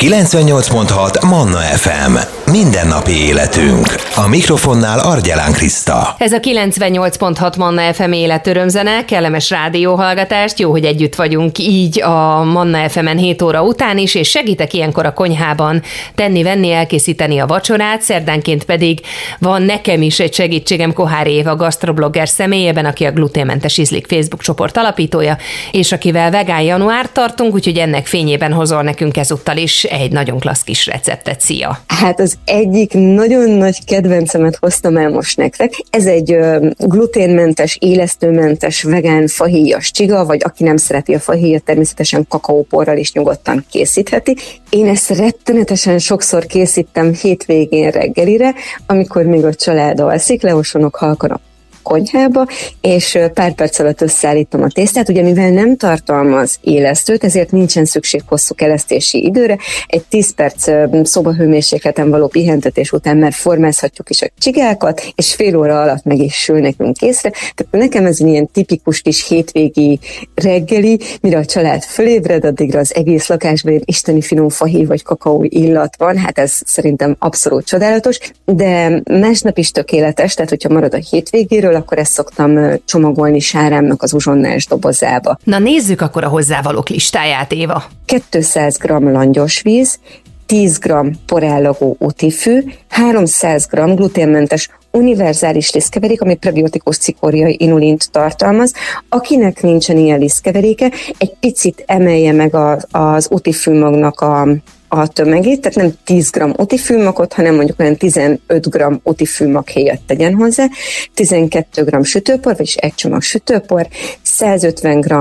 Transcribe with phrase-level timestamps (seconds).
[0.00, 2.40] 98.6 Manna FM.
[2.50, 3.86] Mindennapi életünk.
[4.14, 6.14] A mikrofonnál Argyelán Kriszta.
[6.18, 12.88] Ez a 98.6 Manna FM életörömzene, kellemes rádióhallgatást, jó, hogy együtt vagyunk így a Manna
[12.88, 15.82] FM-en 7 óra után is, és segítek ilyenkor a konyhában
[16.14, 19.00] tenni, venni, elkészíteni a vacsorát, szerdánként pedig
[19.38, 24.76] van nekem is egy segítségem Kohár Éva, gastroblogger személyében, aki a gluténmentes ízlik Facebook csoport
[24.76, 25.36] alapítója,
[25.70, 30.62] és akivel vegán január tartunk, úgyhogy ennek fényében hozol nekünk ezúttal is egy nagyon klassz
[30.62, 31.40] kis receptet.
[31.40, 31.78] Szia!
[31.86, 35.72] Hát az egyik nagyon nagy kedvencemet hoztam el most nektek.
[35.90, 36.36] Ez egy
[36.78, 43.64] gluténmentes, élesztőmentes, vegán fahéjas csiga, vagy aki nem szereti a fahéjat, természetesen kakaóporral is nyugodtan
[43.70, 44.36] készítheti.
[44.70, 48.54] Én ezt rettenetesen sokszor készítem hétvégén reggelire,
[48.86, 51.40] amikor még a család alszik, leosonok halkan a
[51.90, 52.46] konyhába,
[52.80, 58.22] és pár perc alatt összeállítom a tésztát, ugye mivel nem tartalmaz élesztőt, ezért nincsen szükség
[58.26, 59.58] hosszú kelesztési időre.
[59.86, 60.68] Egy 10 perc
[61.02, 66.34] szobahőmérsékleten való pihentetés után már formázhatjuk is a csigákat, és fél óra alatt meg is
[66.34, 67.30] sül nekünk készre.
[67.30, 69.98] Tehát nekem ez ilyen tipikus kis hétvégi
[70.34, 75.44] reggeli, mire a család fölébred, addigra az egész lakásban ilyen isteni finom fahéj vagy kakaó
[75.48, 81.00] illat van, hát ez szerintem abszolút csodálatos, de másnap is tökéletes, tehát hogyha marad a
[81.10, 85.38] hétvégéről, akkor ezt szoktam csomagolni sárámnak az uzsonnás dobozába.
[85.44, 87.84] Na nézzük akkor a hozzávalók listáját, Éva.
[88.30, 89.98] 200 g langyos víz,
[90.46, 90.92] 10 g
[91.26, 98.72] porállagó útifű, 300 g gluténmentes univerzális liszkeverék, ami prebiotikus cikóriai inulint tartalmaz.
[99.08, 104.48] Akinek nincsen ilyen liszkeveréke, egy picit emelje meg az, az utifűmagnak a
[104.92, 110.34] a tömegét, tehát nem 10 g otifűmakot, hanem mondjuk olyan 15 g otifűmak helyett tegyen
[110.34, 110.66] hozzá,
[111.14, 113.88] 12 g sütőpor, vagyis egy csomag sütőpor,
[114.22, 115.14] 150 g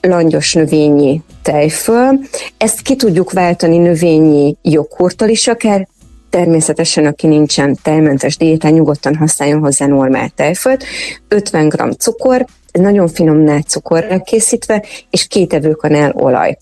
[0.00, 2.20] langyos növényi tejföl.
[2.56, 5.88] Ezt ki tudjuk váltani növényi joghurttal is akár,
[6.30, 10.84] természetesen, aki nincsen tejmentes diétán, nyugodtan használjon hozzá normál tejfölt,
[11.28, 16.58] 50 g cukor, nagyon finom nátszukorra készítve, és két evőkanál olaj.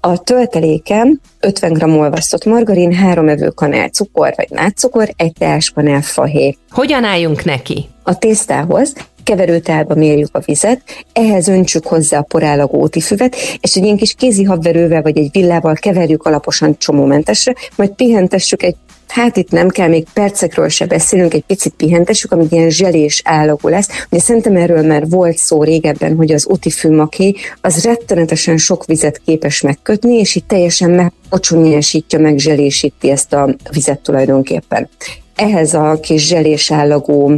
[0.00, 6.56] A töltelékem 50 g olvasztott margarin, 3 evőkanál cukor vagy nátszukor, egy teáskanál fahé.
[6.70, 7.88] Hogyan álljunk neki?
[8.02, 8.92] A tésztához
[9.26, 10.82] keverőtálba mérjük a vizet,
[11.12, 15.74] ehhez öntsük hozzá a porállagó útifüvet, és egy ilyen kis kézi habverővel vagy egy villával
[15.74, 18.76] keverjük alaposan csomómentesre, majd pihentessük egy
[19.08, 23.68] hát itt nem kell még percekről se beszélünk, egy picit pihentessük, amíg ilyen zselés állagú
[23.68, 23.88] lesz.
[24.10, 29.60] Ugye szerintem erről már volt szó régebben, hogy az utifűmaké az rettenetesen sok vizet képes
[29.60, 34.88] megkötni, és itt teljesen megpocsonyásítja, megzselésíti ezt a vizet tulajdonképpen.
[35.34, 37.36] Ehhez a kis zselés állagú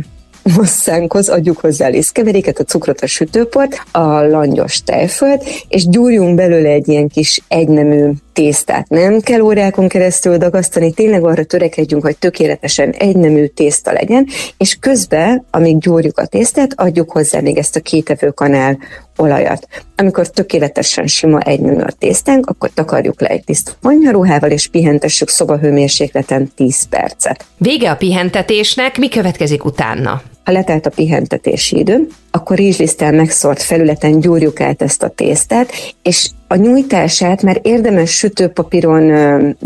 [0.57, 6.89] masszánkhoz adjuk hozzá liszkeveréket, a cukrot, a sütőport, a langyos tejfölt, és gyúrjunk belőle egy
[6.89, 8.89] ilyen kis egynemű tésztát.
[8.89, 14.27] Nem kell órákon keresztül dagasztani, tényleg arra törekedjünk, hogy tökéletesen egynemű tészta legyen,
[14.57, 18.79] és közben, amíg gyúrjuk a tésztát, adjuk hozzá még ezt a kétevő kanál
[19.17, 19.69] olajat.
[19.97, 26.53] Amikor tökéletesen sima egynemű a tésztánk, akkor takarjuk le egy tiszta konyharuhával, és pihentessük szobahőmérsékleten
[26.57, 27.45] 10 percet.
[27.57, 30.23] Vége a pihentetésnek, mi következik utána?
[30.49, 35.73] Ha letelt a pihentetési idő, akkor rizslisztel megszórt felületen gyúrjuk át ezt a tésztát,
[36.03, 39.13] és a nyújtását már érdemes sütőpapíron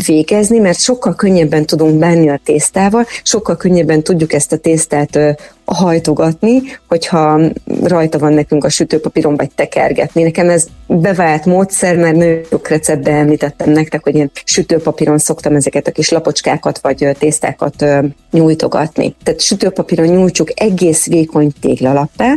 [0.07, 5.19] végezni, mert sokkal könnyebben tudunk bánni a tésztával, sokkal könnyebben tudjuk ezt a tésztát
[5.65, 7.41] hajtogatni, hogyha
[7.83, 10.23] rajta van nekünk a sütőpapíron, vagy tekergetni.
[10.23, 15.87] Nekem ez bevált módszer, mert nagyon sok receptben említettem nektek, hogy én sütőpapíron szoktam ezeket
[15.87, 17.85] a kis lapocskákat vagy tésztákat
[18.31, 19.15] nyújtogatni.
[19.23, 22.35] Tehát sütőpapíron nyújtsuk egész vékony téglalappá,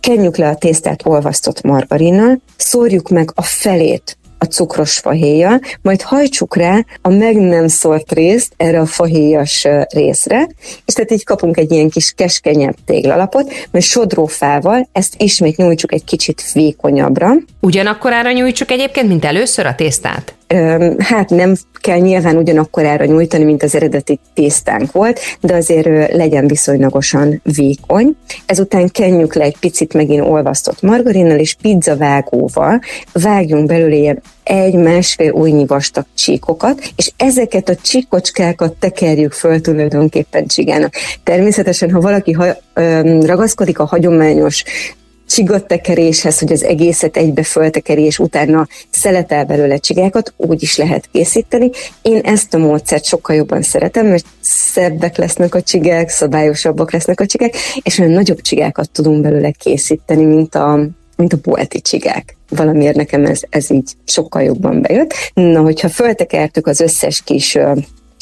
[0.00, 6.56] kenjük le a tésztát olvasztott margarinnal, szórjuk meg a felét a cukros fahéjjal, majd hajtsuk
[6.56, 10.48] rá a meg nem szórt részt erre a fahéjas részre,
[10.84, 16.04] és tehát így kapunk egy ilyen kis keskenyebb téglalapot, majd sodrófával ezt ismét nyújtsuk egy
[16.04, 17.32] kicsit vékonyabbra.
[17.60, 20.34] Ugyanakkor ára nyújtsuk egyébként, mint először a tésztát?
[20.98, 26.46] Hát nem kell nyilván ugyanakkor ára nyújtani, mint az eredeti tésztánk volt, de azért legyen
[26.46, 28.16] viszonylagosan vékony.
[28.46, 32.80] Ezután kenjük le egy picit megint olvasztott margarinnal, és pizzavágóval
[33.12, 40.94] vágjunk belőle egy-másfél újnyi vastag csíkokat, és ezeket a csíkocskákat tekerjük föl tulajdonképpen csigának.
[41.24, 42.46] Természetesen, ha valaki ha,
[43.20, 44.64] ragaszkodik a hagyományos
[45.32, 51.70] csigattekeréshez, hogy az egészet egybe föltekeri, és utána szeletel belőle csigákat, úgy is lehet készíteni.
[52.02, 57.26] Én ezt a módszert sokkal jobban szeretem, mert szebbek lesznek a csigák, szabályosabbak lesznek a
[57.26, 62.36] csigák, és olyan nagyobb csigákat tudunk belőle készíteni, mint a mint a bolti csigák.
[62.48, 65.14] Valamiért nekem ez, ez így sokkal jobban bejött.
[65.34, 67.58] Na, hogyha föltekertük az összes kis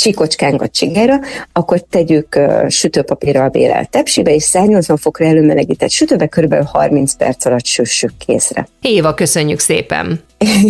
[0.01, 1.21] csíkocskánkat csigára,
[1.53, 6.55] akkor tegyük sütőpapírral bérelt tepsibe, és 180 fokra előmelegített sütőbe kb.
[6.65, 8.69] 30 perc alatt süssük készre.
[8.81, 10.21] Éva, köszönjük szépen!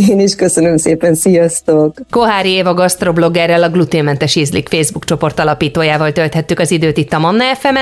[0.09, 1.95] Én is köszönöm szépen, sziasztok!
[2.11, 7.55] Kohári Éva gasztrobloggerrel, a Gluténmentes Ízlik Facebook csoport alapítójával tölthettük az időt itt a Manna
[7.55, 7.77] fm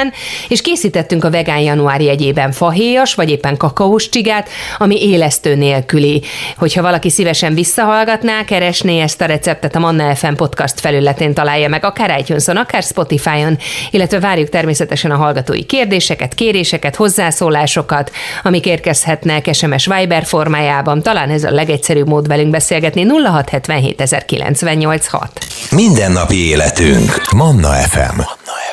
[0.48, 4.48] és készítettünk a vegán január jegyében fahéjas, vagy éppen kakaós csigát,
[4.78, 6.22] ami élesztő nélküli.
[6.56, 11.84] Hogyha valaki szívesen visszahallgatná, keresné ezt a receptet a Manna FM podcast felületén találja meg,
[11.84, 13.58] akár itunes akár Spotify-on,
[13.90, 18.10] illetve várjuk természetesen a hallgatói kérdéseket, kéréseket, hozzászólásokat,
[18.42, 24.00] amik érkezhetnek SMS Viber formájában, talán ez a legegyszerűbb legegyszerűbb mód velünk beszélgetni 0677
[25.70, 27.20] Mindennapi életünk.
[27.34, 27.98] Manna FM.
[27.98, 28.67] Manna FM.